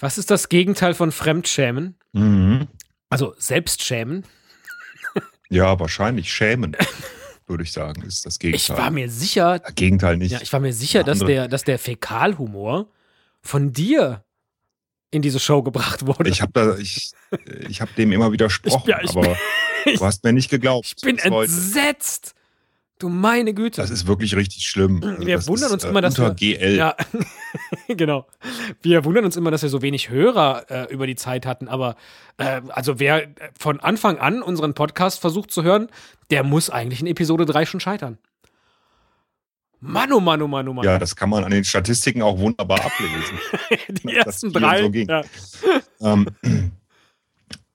[0.00, 1.96] Was ist das Gegenteil von Fremdschämen?
[2.12, 2.68] Mhm.
[3.10, 4.24] Also Selbstschämen.
[5.50, 6.76] Ja, wahrscheinlich schämen,
[7.46, 8.76] würde ich sagen, ist das Ich Gegenteil.
[8.76, 10.30] war mir sicher, Gegenteil nicht.
[10.32, 12.90] ja, ich war mir sicher, dass der, dass der Fäkalhumor
[13.40, 14.24] von dir
[15.10, 16.28] in diese Show gebracht wurde.
[16.28, 17.12] Ich habe da, ich,
[17.66, 19.36] ich habe dem immer widersprochen, Ich- ja, ich aber
[19.86, 20.92] du hast mir nicht geglaubt.
[20.98, 22.34] Ich bin entsetzt.
[22.98, 23.80] Du meine Güte.
[23.80, 25.00] Das ist wirklich richtig schlimm.
[25.04, 26.76] Also Wir wundern ist, uns äh, immer, dass unter wir, GL.
[26.76, 26.96] Ja,
[27.88, 28.26] genau.
[28.82, 31.68] Wir wundern uns immer, dass wir so wenig Hörer äh, über die Zeit hatten.
[31.68, 31.94] Aber
[32.38, 35.88] äh, also wer von Anfang an unseren Podcast versucht zu hören,
[36.30, 38.18] der muss eigentlich in Episode 3 schon scheitern.
[39.80, 40.84] Mann, oh Mann, oh Mann, oh Mann.
[40.84, 43.38] Ja, das kann man an den Statistiken auch wunderbar ablesen.
[43.88, 44.82] die dass ersten drei.
[44.82, 45.22] so ja.
[46.00, 46.26] ähm,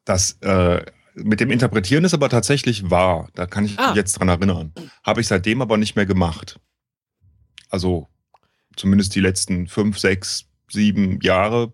[0.03, 3.29] das äh, mit dem Interpretieren ist aber tatsächlich wahr.
[3.35, 3.87] Da kann ich Ah.
[3.89, 4.73] mich jetzt dran erinnern.
[5.03, 6.59] Habe ich seitdem aber nicht mehr gemacht.
[7.69, 8.07] Also
[8.75, 11.73] zumindest die letzten fünf, sechs, sieben Jahre,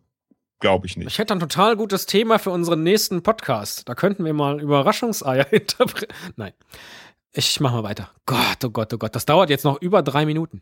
[0.60, 1.08] glaube ich nicht.
[1.08, 3.88] Ich hätte ein total gutes Thema für unseren nächsten Podcast.
[3.88, 6.16] Da könnten wir mal Überraschungseier interpretieren.
[6.36, 6.54] Nein.
[7.32, 8.10] Ich mach mal weiter.
[8.26, 9.16] Gott, oh Gott, oh Gott.
[9.16, 10.62] Das dauert jetzt noch über drei Minuten.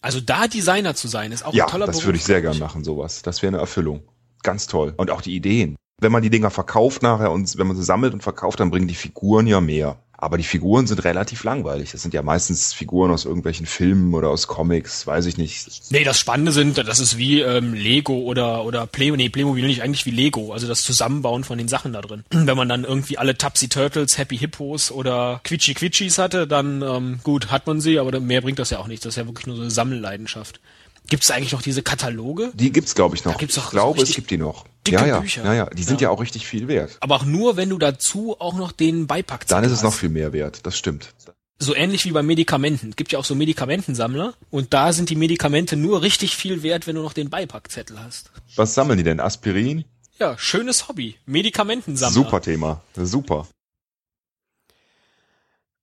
[0.00, 2.06] Also da Designer zu sein, ist auch Ja, ein toller das Beruf.
[2.06, 3.22] würde ich sehr gern machen, sowas.
[3.22, 4.02] Das wäre eine Erfüllung.
[4.42, 4.92] Ganz toll.
[4.96, 5.76] Und auch die Ideen.
[6.02, 8.88] Wenn man die Dinger verkauft nachher und wenn man sie sammelt und verkauft, dann bringen
[8.88, 9.96] die Figuren ja mehr.
[10.22, 11.90] Aber die Figuren sind relativ langweilig.
[11.90, 15.90] Das sind ja meistens Figuren aus irgendwelchen Filmen oder aus Comics, weiß ich nicht.
[15.90, 19.82] Nee, das Spannende sind, das ist wie ähm, Lego oder oder Play, nee, Playmobil nicht
[19.82, 22.22] eigentlich wie Lego, also das Zusammenbauen von den Sachen da drin.
[22.30, 27.18] Wenn man dann irgendwie alle Tupsy Turtles, Happy Hippos oder Quitschi Quitschis hatte, dann ähm,
[27.24, 29.04] gut, hat man sie, aber mehr bringt das ja auch nicht.
[29.04, 30.60] Das ist ja wirklich nur so eine Sammelleidenschaft.
[31.08, 32.52] Gibt es eigentlich noch diese Kataloge?
[32.54, 33.32] Die gibt's, glaube ich, noch.
[33.32, 34.64] Da gibt's doch ich glaube, so es gibt die noch.
[34.86, 35.44] dicke ja, ja, Bücher.
[35.44, 35.66] ja, ja.
[35.66, 36.08] Die sind Ja.
[36.08, 36.14] ja.
[36.14, 36.96] auch richtig viel wert.
[37.00, 39.84] Aber auch nur, wenn du dazu auch noch den Beipack Dann ist es hast.
[39.84, 40.64] noch viel mehr wert.
[40.64, 41.12] Das stimmt.
[41.58, 42.90] So ähnlich wie bei Medikamenten.
[42.90, 46.86] Es gibt ja auch so Medikamentensammler und da sind die Medikamente nur richtig viel wert,
[46.86, 48.30] wenn du noch den Beipackzettel hast.
[48.56, 49.20] Was sammeln die denn?
[49.20, 49.84] Aspirin?
[50.18, 51.16] Ja, schönes Hobby.
[51.26, 52.14] Medikamentensammler.
[52.14, 52.82] Super Thema.
[52.96, 53.46] Super.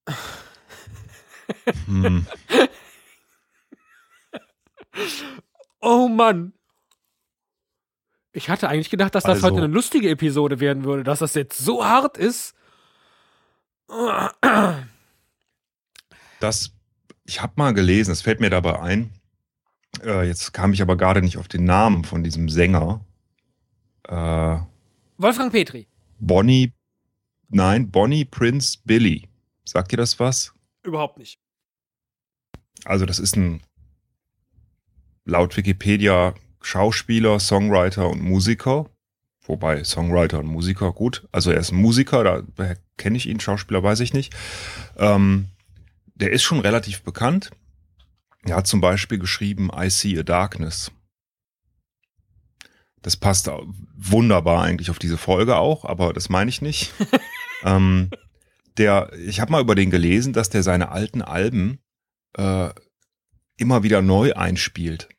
[1.87, 2.27] Hm.
[5.81, 6.53] Oh Mann.
[8.31, 11.33] Ich hatte eigentlich gedacht, dass das Also- heute eine lustige Episode werden würde, dass das
[11.33, 12.53] jetzt so hart ist.
[16.39, 16.71] Das,
[17.25, 19.11] ich habe mal gelesen, es fällt mir dabei ein.
[20.03, 23.03] Äh, jetzt kam ich aber gerade nicht auf den Namen von diesem Sänger.
[24.07, 24.59] Äh,
[25.17, 25.87] Wolfgang Petri.
[26.19, 26.73] Bonnie,
[27.49, 29.27] nein, Bonnie Prince Billy.
[29.65, 30.53] Sagt ihr das was?
[30.83, 31.39] Überhaupt nicht.
[32.85, 33.61] Also das ist ein
[35.29, 38.89] laut Wikipedia Schauspieler, Songwriter und Musiker.
[39.41, 41.27] Wobei Songwriter und Musiker, gut.
[41.31, 42.43] Also er ist ein Musiker, da
[42.97, 44.35] kenne ich ihn, Schauspieler weiß ich nicht.
[44.97, 45.47] Ähm,
[46.15, 47.51] der ist schon relativ bekannt.
[48.43, 50.91] Er hat zum Beispiel geschrieben I See a Darkness.
[53.01, 53.49] Das passt
[53.95, 56.93] wunderbar eigentlich auf diese Folge auch, aber das meine ich nicht.
[57.63, 58.09] ähm,
[58.77, 61.79] der, ich habe mal über den gelesen, dass der seine alten Alben
[62.37, 62.69] äh,
[63.57, 65.09] immer wieder neu einspielt.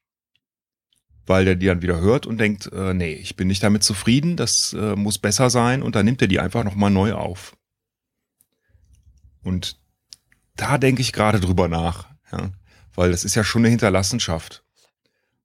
[1.31, 4.37] Weil der die dann wieder hört und denkt, äh, nee, ich bin nicht damit zufrieden,
[4.37, 7.57] das äh, muss besser sein und dann nimmt er die einfach nochmal neu auf.
[9.45, 9.79] Und
[10.57, 12.51] da denke ich gerade drüber nach, ja,
[12.97, 14.64] weil das ist ja schon eine Hinterlassenschaft.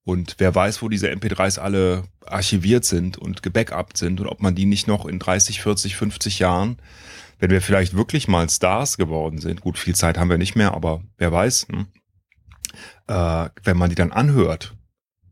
[0.04, 4.56] Und wer weiß, wo diese MP3s alle archiviert sind und gebackupt sind und ob man
[4.56, 6.78] die nicht noch in 30, 40, 50 Jahren,
[7.38, 10.74] wenn wir vielleicht wirklich mal Stars geworden sind, gut, viel Zeit haben wir nicht mehr,
[10.74, 11.86] aber wer weiß, hm,
[13.06, 14.75] äh, wenn man die dann anhört,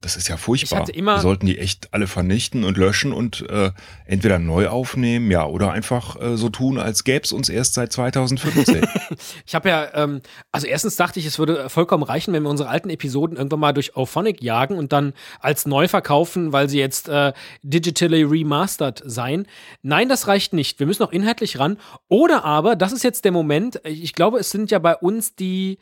[0.03, 0.77] das ist ja furchtbar.
[0.77, 3.71] Ich hatte immer- wir sollten die echt alle vernichten und löschen und äh,
[4.05, 7.91] entweder neu aufnehmen, ja, oder einfach äh, so tun, als gäbe es uns erst seit
[7.93, 8.85] 2015.
[9.45, 12.69] Ich habe ja, ähm, also erstens dachte ich, es würde vollkommen reichen, wenn wir unsere
[12.69, 17.07] alten Episoden irgendwann mal durch Auphonic jagen und dann als neu verkaufen, weil sie jetzt
[17.09, 19.47] äh, digitally remastered seien.
[19.81, 20.79] Nein, das reicht nicht.
[20.79, 21.77] Wir müssen noch inhaltlich ran.
[22.09, 25.77] Oder aber, das ist jetzt der Moment, ich glaube, es sind ja bei uns die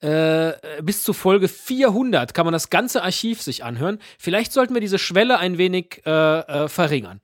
[0.00, 3.98] äh, bis zu Folge 400 kann man das ganze Archiv sich anhören.
[4.18, 7.20] Vielleicht sollten wir diese Schwelle ein wenig äh, äh, verringern.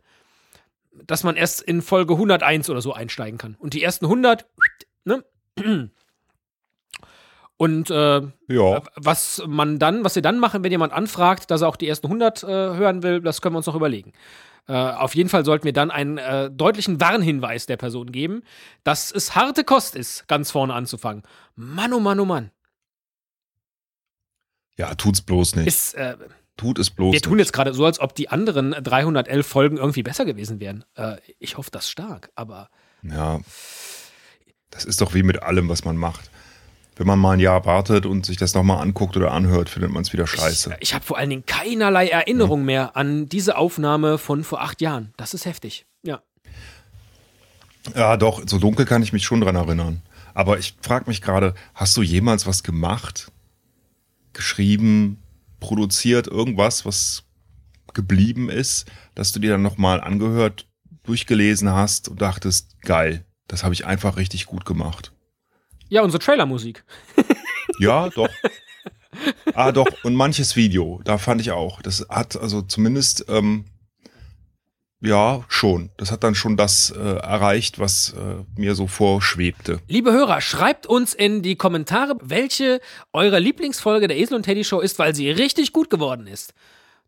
[1.06, 3.56] Dass man erst in Folge 101 oder so einsteigen kann.
[3.58, 4.46] Und die ersten 100,
[5.04, 5.24] ne?
[7.56, 11.68] Und äh, ja, was man dann, was wir dann machen, wenn jemand anfragt, dass er
[11.68, 14.12] auch die ersten 100 äh, hören will, das können wir uns noch überlegen.
[14.66, 18.42] Äh, auf jeden Fall sollten wir dann einen äh, deutlichen Warnhinweis der Person geben,
[18.82, 21.22] dass es harte Kost ist, ganz vorne anzufangen.
[21.54, 22.50] Mann, oh Mann, oh Mann.
[24.76, 25.66] Ja, tut's bloß nicht.
[25.66, 26.16] Ist, äh,
[26.56, 27.46] Tut es bloß wir tun nicht.
[27.46, 30.84] jetzt gerade so, als ob die anderen 311 Folgen irgendwie besser gewesen wären.
[30.94, 32.68] Äh, ich hoffe das stark, aber
[33.02, 33.40] Ja.
[34.70, 36.30] Das ist doch wie mit allem, was man macht.
[36.96, 40.02] Wenn man mal ein Jahr wartet und sich das nochmal anguckt oder anhört, findet man
[40.02, 40.76] es wieder scheiße.
[40.80, 44.80] ich, ich habe vor allen Dingen keinerlei Erinnerung mehr an diese Aufnahme von vor acht
[44.80, 45.12] Jahren.
[45.16, 45.86] Das ist heftig.
[46.02, 46.22] Ja.
[47.94, 50.02] Ja, doch, so dunkel kann ich mich schon dran erinnern.
[50.34, 53.30] Aber ich frage mich gerade, hast du jemals was gemacht,
[54.34, 55.22] geschrieben,
[55.60, 57.24] produziert, irgendwas, was
[57.94, 60.66] geblieben ist, dass du dir dann nochmal angehört,
[61.04, 65.12] durchgelesen hast und dachtest, geil, das habe ich einfach richtig gut gemacht.
[65.88, 66.84] Ja, unsere Trailermusik.
[67.78, 68.28] Ja, doch.
[69.54, 71.82] ah, doch, und manches Video, da fand ich auch.
[71.82, 73.64] Das hat also zumindest, ähm,
[75.04, 75.90] ja, schon.
[75.98, 79.80] Das hat dann schon das äh, erreicht, was äh, mir so vorschwebte.
[79.86, 82.80] Liebe Hörer, schreibt uns in die Kommentare, welche
[83.12, 86.54] eure Lieblingsfolge der Esel und Teddy Show ist, weil sie richtig gut geworden ist.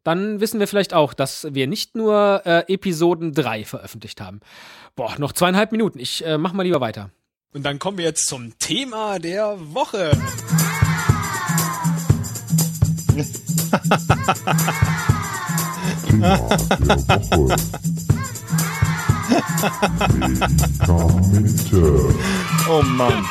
[0.05, 4.41] Dann wissen wir vielleicht auch, dass wir nicht nur äh, Episoden 3 veröffentlicht haben.
[4.95, 5.99] Boah, noch zweieinhalb Minuten.
[5.99, 7.11] Ich äh, mach mal lieber weiter.
[7.55, 10.13] Und dann kommen wir jetzt zum Thema der Woche.
[16.17, 16.99] Thema der
[17.29, 17.57] Woche.
[21.31, 22.15] Medikamente.
[22.69, 23.25] Oh Mann.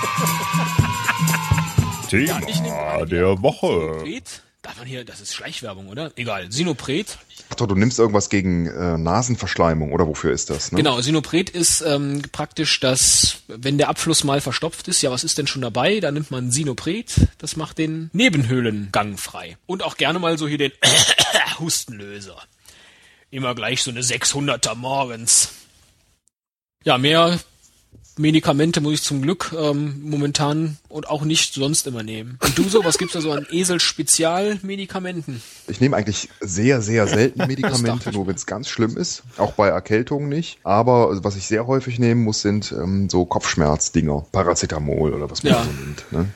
[2.11, 3.99] Ja, Thema an, der Woche.
[3.99, 4.41] Sinopret.
[4.61, 6.11] Darf man hier, das ist Schleichwerbung, oder?
[6.15, 6.51] Egal.
[6.51, 7.19] Sinopret.
[7.51, 10.71] Ach doch, du nimmst irgendwas gegen äh, Nasenverschleimung oder wofür ist das?
[10.71, 10.77] Ne?
[10.77, 15.37] Genau, Sinopret ist ähm, praktisch das, wenn der Abfluss mal verstopft ist, ja, was ist
[15.37, 15.99] denn schon dabei?
[15.99, 19.57] Da nimmt man Sinopret, das macht den Nebenhöhlengang frei.
[19.67, 20.71] Und auch gerne mal so hier den
[21.59, 22.41] Hustenlöser.
[23.31, 25.49] Immer gleich so eine 600er morgens.
[26.83, 27.39] Ja, mehr
[28.17, 32.37] Medikamente muss ich zum Glück ähm, momentan und auch nicht sonst immer nehmen.
[32.41, 35.41] Und du so, was gibt's da so an Esel-Spezialmedikamenten?
[35.67, 39.23] Ich nehme eigentlich sehr, sehr selten Medikamente, nur wenn es ganz schlimm ist.
[39.35, 40.59] Auch bei Erkältungen nicht.
[40.63, 44.25] Aber was ich sehr häufig nehmen muss, sind ähm, so Kopfschmerzdinger.
[44.31, 45.63] Paracetamol oder was man Ja.
[45.65, 46.11] so nennt.
[46.11, 46.29] Ne?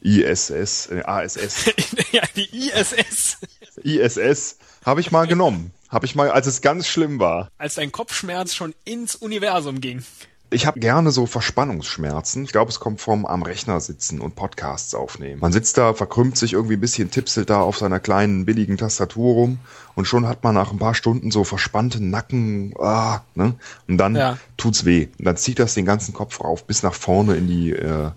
[0.00, 1.66] ISS, äh, ASS,
[2.12, 3.38] ja, die ISS.
[3.82, 5.72] ISS habe ich mal genommen.
[5.90, 7.50] Habe ich mal, als es ganz schlimm war.
[7.58, 10.04] Als dein Kopfschmerz schon ins Universum ging.
[10.48, 12.44] Ich habe gerne so Verspannungsschmerzen.
[12.44, 15.40] Ich glaube, es kommt vom am Rechner sitzen und Podcasts aufnehmen.
[15.40, 19.34] Man sitzt da, verkrümmt sich irgendwie ein bisschen, tipselt da auf seiner kleinen billigen Tastatur
[19.34, 19.58] rum
[19.96, 23.54] und schon hat man nach ein paar Stunden so verspannten Nacken, ah, ne?
[23.88, 24.38] Und dann Ja.
[24.56, 25.08] tut's weh.
[25.18, 28.10] Und dann zieht das den ganzen Kopf rauf bis nach vorne in die äh,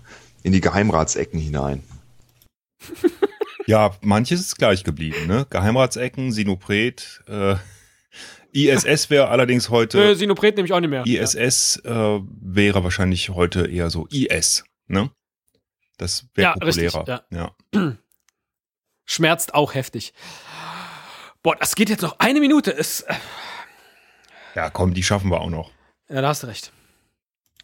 [0.44, 1.82] in die Geheimratsecken hinein.
[3.66, 5.46] Ja, manches ist gleich geblieben, ne?
[5.50, 7.56] Geheimratsecken, Sinopret, äh,
[8.52, 11.06] ISS wäre allerdings heute, Sinopret nehme ich auch nicht mehr.
[11.06, 11.90] ISS äh,
[12.40, 15.10] wäre wahrscheinlich heute eher so IS, ne?
[15.98, 17.24] Das wäre Ja, richtig, populärer.
[17.30, 17.54] ja.
[17.74, 17.96] ja.
[19.06, 20.12] Schmerzt auch heftig.
[21.42, 22.70] Boah, das geht jetzt noch eine Minute.
[22.70, 23.14] Ist, äh,
[24.54, 25.70] Ja, komm, die schaffen wir auch noch.
[26.08, 26.72] ja, da hast du recht.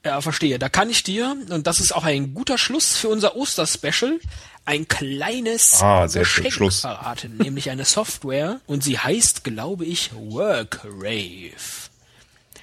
[0.04, 0.58] Ja, verstehe.
[0.58, 4.20] Da kann ich dir, und das ist auch ein guter Schluss für unser Osterspecial,
[4.64, 6.22] ein kleines Ah, sehr.
[6.22, 6.80] Geschenk Schluss.
[6.80, 11.50] verraten, nämlich eine Software und sie heißt, glaube ich, Workrave.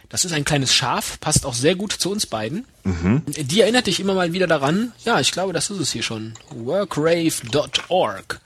[0.10, 2.65] Das ist ein kleines Schaf, passt auch sehr gut zu uns beiden.
[2.86, 6.34] Die erinnert dich immer mal wieder daran, ja, ich glaube, das ist es hier schon,
[6.52, 8.39] workrave.org.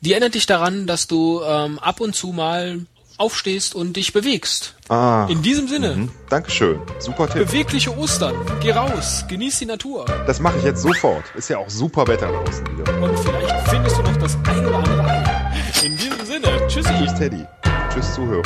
[0.00, 2.80] Die erinnert dich daran, dass du ähm, ab und zu mal
[3.18, 4.74] aufstehst und dich bewegst.
[4.88, 6.10] Ah, In diesem Sinne, mhm.
[6.28, 6.80] Dankeschön.
[6.98, 7.46] Super Tipp.
[7.46, 8.34] bewegliche Ostern.
[8.60, 10.04] Geh raus, genieß die Natur.
[10.26, 11.24] Das mache ich jetzt sofort.
[11.34, 13.02] Ist ja auch super Wetter draußen wieder.
[13.02, 15.24] Und vielleicht findest du noch das ein oder andere Ei.
[15.84, 16.90] In diesem Sinne, tschüssi.
[16.98, 17.44] Tschüss Teddy.
[17.92, 18.42] Tschüss Zuhörer.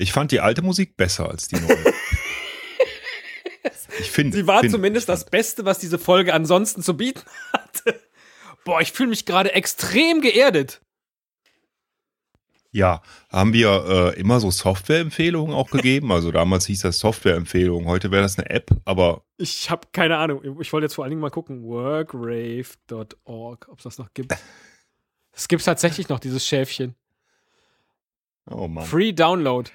[0.00, 1.76] Ich fand die alte Musik besser als die neue.
[3.98, 4.34] Ich finde.
[4.36, 7.20] Sie war find- zumindest das Beste, was diese Folge ansonsten zu bieten
[7.52, 8.00] hatte.
[8.64, 10.80] Boah, ich fühle mich gerade extrem geerdet.
[12.72, 16.12] Ja, haben wir äh, immer so Softwareempfehlungen auch gegeben?
[16.12, 20.40] Also damals hieß das Softwareempfehlung, heute wäre das eine App, aber Ich habe keine Ahnung.
[20.60, 21.62] Ich wollte jetzt vor allen Dingen mal gucken.
[21.64, 24.32] Workrave.org, ob es das noch gibt.
[25.32, 26.94] Es gibt tatsächlich noch dieses Schäfchen.
[28.50, 28.86] oh Mann.
[28.86, 29.68] Free Download.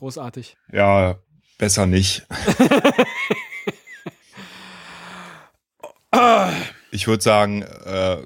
[0.00, 0.56] Großartig.
[0.72, 1.18] Ja,
[1.58, 2.26] besser nicht.
[6.92, 8.16] Ich würde sagen, äh,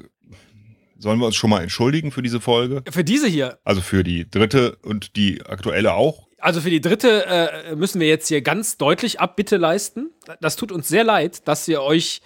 [0.98, 2.82] sollen wir uns schon mal entschuldigen für diese Folge?
[2.90, 6.26] Für diese hier, Also für die dritte und die aktuelle auch?
[6.38, 10.10] Also für die dritte äh, müssen wir jetzt hier ganz deutlich Abbitte leisten.
[10.40, 12.22] Das tut uns sehr leid, dass wir euch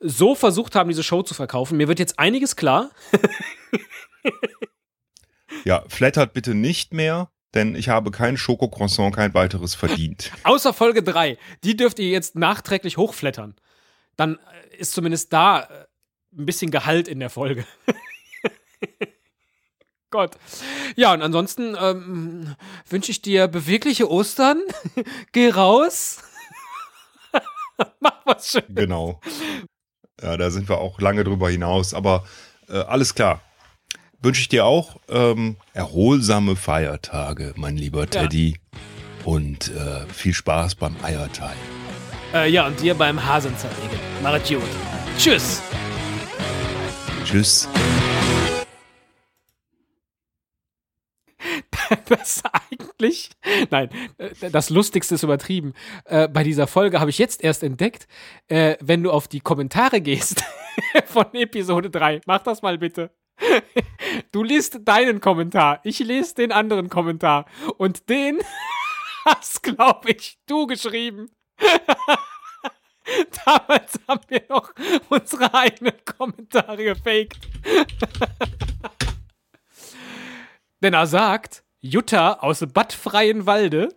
[0.00, 1.76] so versucht haben, diese Show zu verkaufen.
[1.76, 2.90] Mir wird jetzt einiges klar.
[5.64, 10.30] Ja, flattert bitte nicht mehr, denn ich habe kein Schokocroissant, kein weiteres verdient.
[10.44, 11.38] Außer Folge 3.
[11.64, 13.56] Die dürft ihr jetzt nachträglich hochflattern.
[14.16, 15.86] Dann äh, ist zumindest da äh,
[16.38, 17.64] ein bisschen Gehalt in der Folge.
[20.10, 20.36] Gott.
[20.94, 22.54] Ja, und ansonsten ähm,
[22.88, 24.62] wünsche ich dir bewegliche Ostern.
[25.32, 26.22] Geh raus.
[28.00, 28.62] Mach was schön.
[28.68, 29.20] Genau.
[30.22, 32.24] Ja, da sind wir auch lange drüber hinaus, aber
[32.68, 33.42] äh, alles klar.
[34.26, 38.56] Wünsche ich dir auch ähm, erholsame Feiertage, mein lieber Teddy.
[39.24, 41.54] Und äh, viel Spaß beim Eierteil.
[42.34, 44.00] Äh, ja, und dir beim Hasen zerlegen.
[44.24, 44.68] Machet gut.
[45.16, 45.62] Tschüss.
[47.24, 47.68] Tschüss.
[52.08, 53.30] das eigentlich,
[53.70, 55.72] nein, äh, das Lustigste ist übertrieben.
[56.04, 58.08] Äh, bei dieser Folge habe ich jetzt erst entdeckt,
[58.48, 60.42] äh, wenn du auf die Kommentare gehst
[61.06, 63.12] von Episode 3, mach das mal bitte.
[64.32, 67.46] Du liest deinen Kommentar, ich lese den anderen Kommentar
[67.76, 68.38] und den
[69.24, 71.30] hast, glaube ich, du geschrieben.
[73.44, 74.72] Damals haben wir noch
[75.08, 77.38] unsere eigenen Kommentare gefaked.
[80.82, 83.94] Denn er sagt, Jutta aus Bad Freienwalde,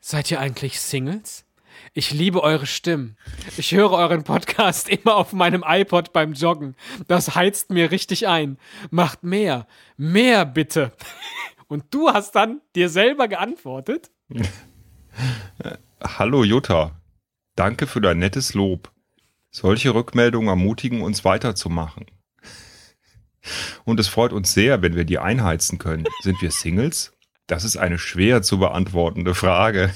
[0.00, 1.43] seid ihr eigentlich Singles?
[1.96, 3.16] Ich liebe eure Stimmen.
[3.56, 6.74] Ich höre euren Podcast immer auf meinem iPod beim Joggen.
[7.06, 8.58] Das heizt mir richtig ein.
[8.90, 9.68] Macht mehr.
[9.96, 10.90] Mehr bitte.
[11.68, 14.10] Und du hast dann dir selber geantwortet?
[16.02, 17.00] Hallo Jutta.
[17.54, 18.90] Danke für dein nettes Lob.
[19.52, 22.06] Solche Rückmeldungen ermutigen uns weiterzumachen.
[23.84, 26.06] Und es freut uns sehr, wenn wir die einheizen können.
[26.22, 27.12] Sind wir Singles?
[27.46, 29.94] Das ist eine schwer zu beantwortende Frage.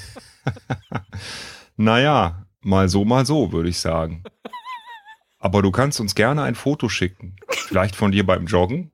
[1.79, 4.23] Naja, mal so, mal so, würde ich sagen.
[5.39, 7.37] Aber du kannst uns gerne ein Foto schicken.
[7.47, 8.91] Vielleicht von dir beim Joggen.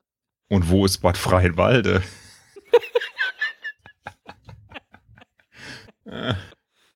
[0.50, 2.04] Und wo ist Bad Freienwalde?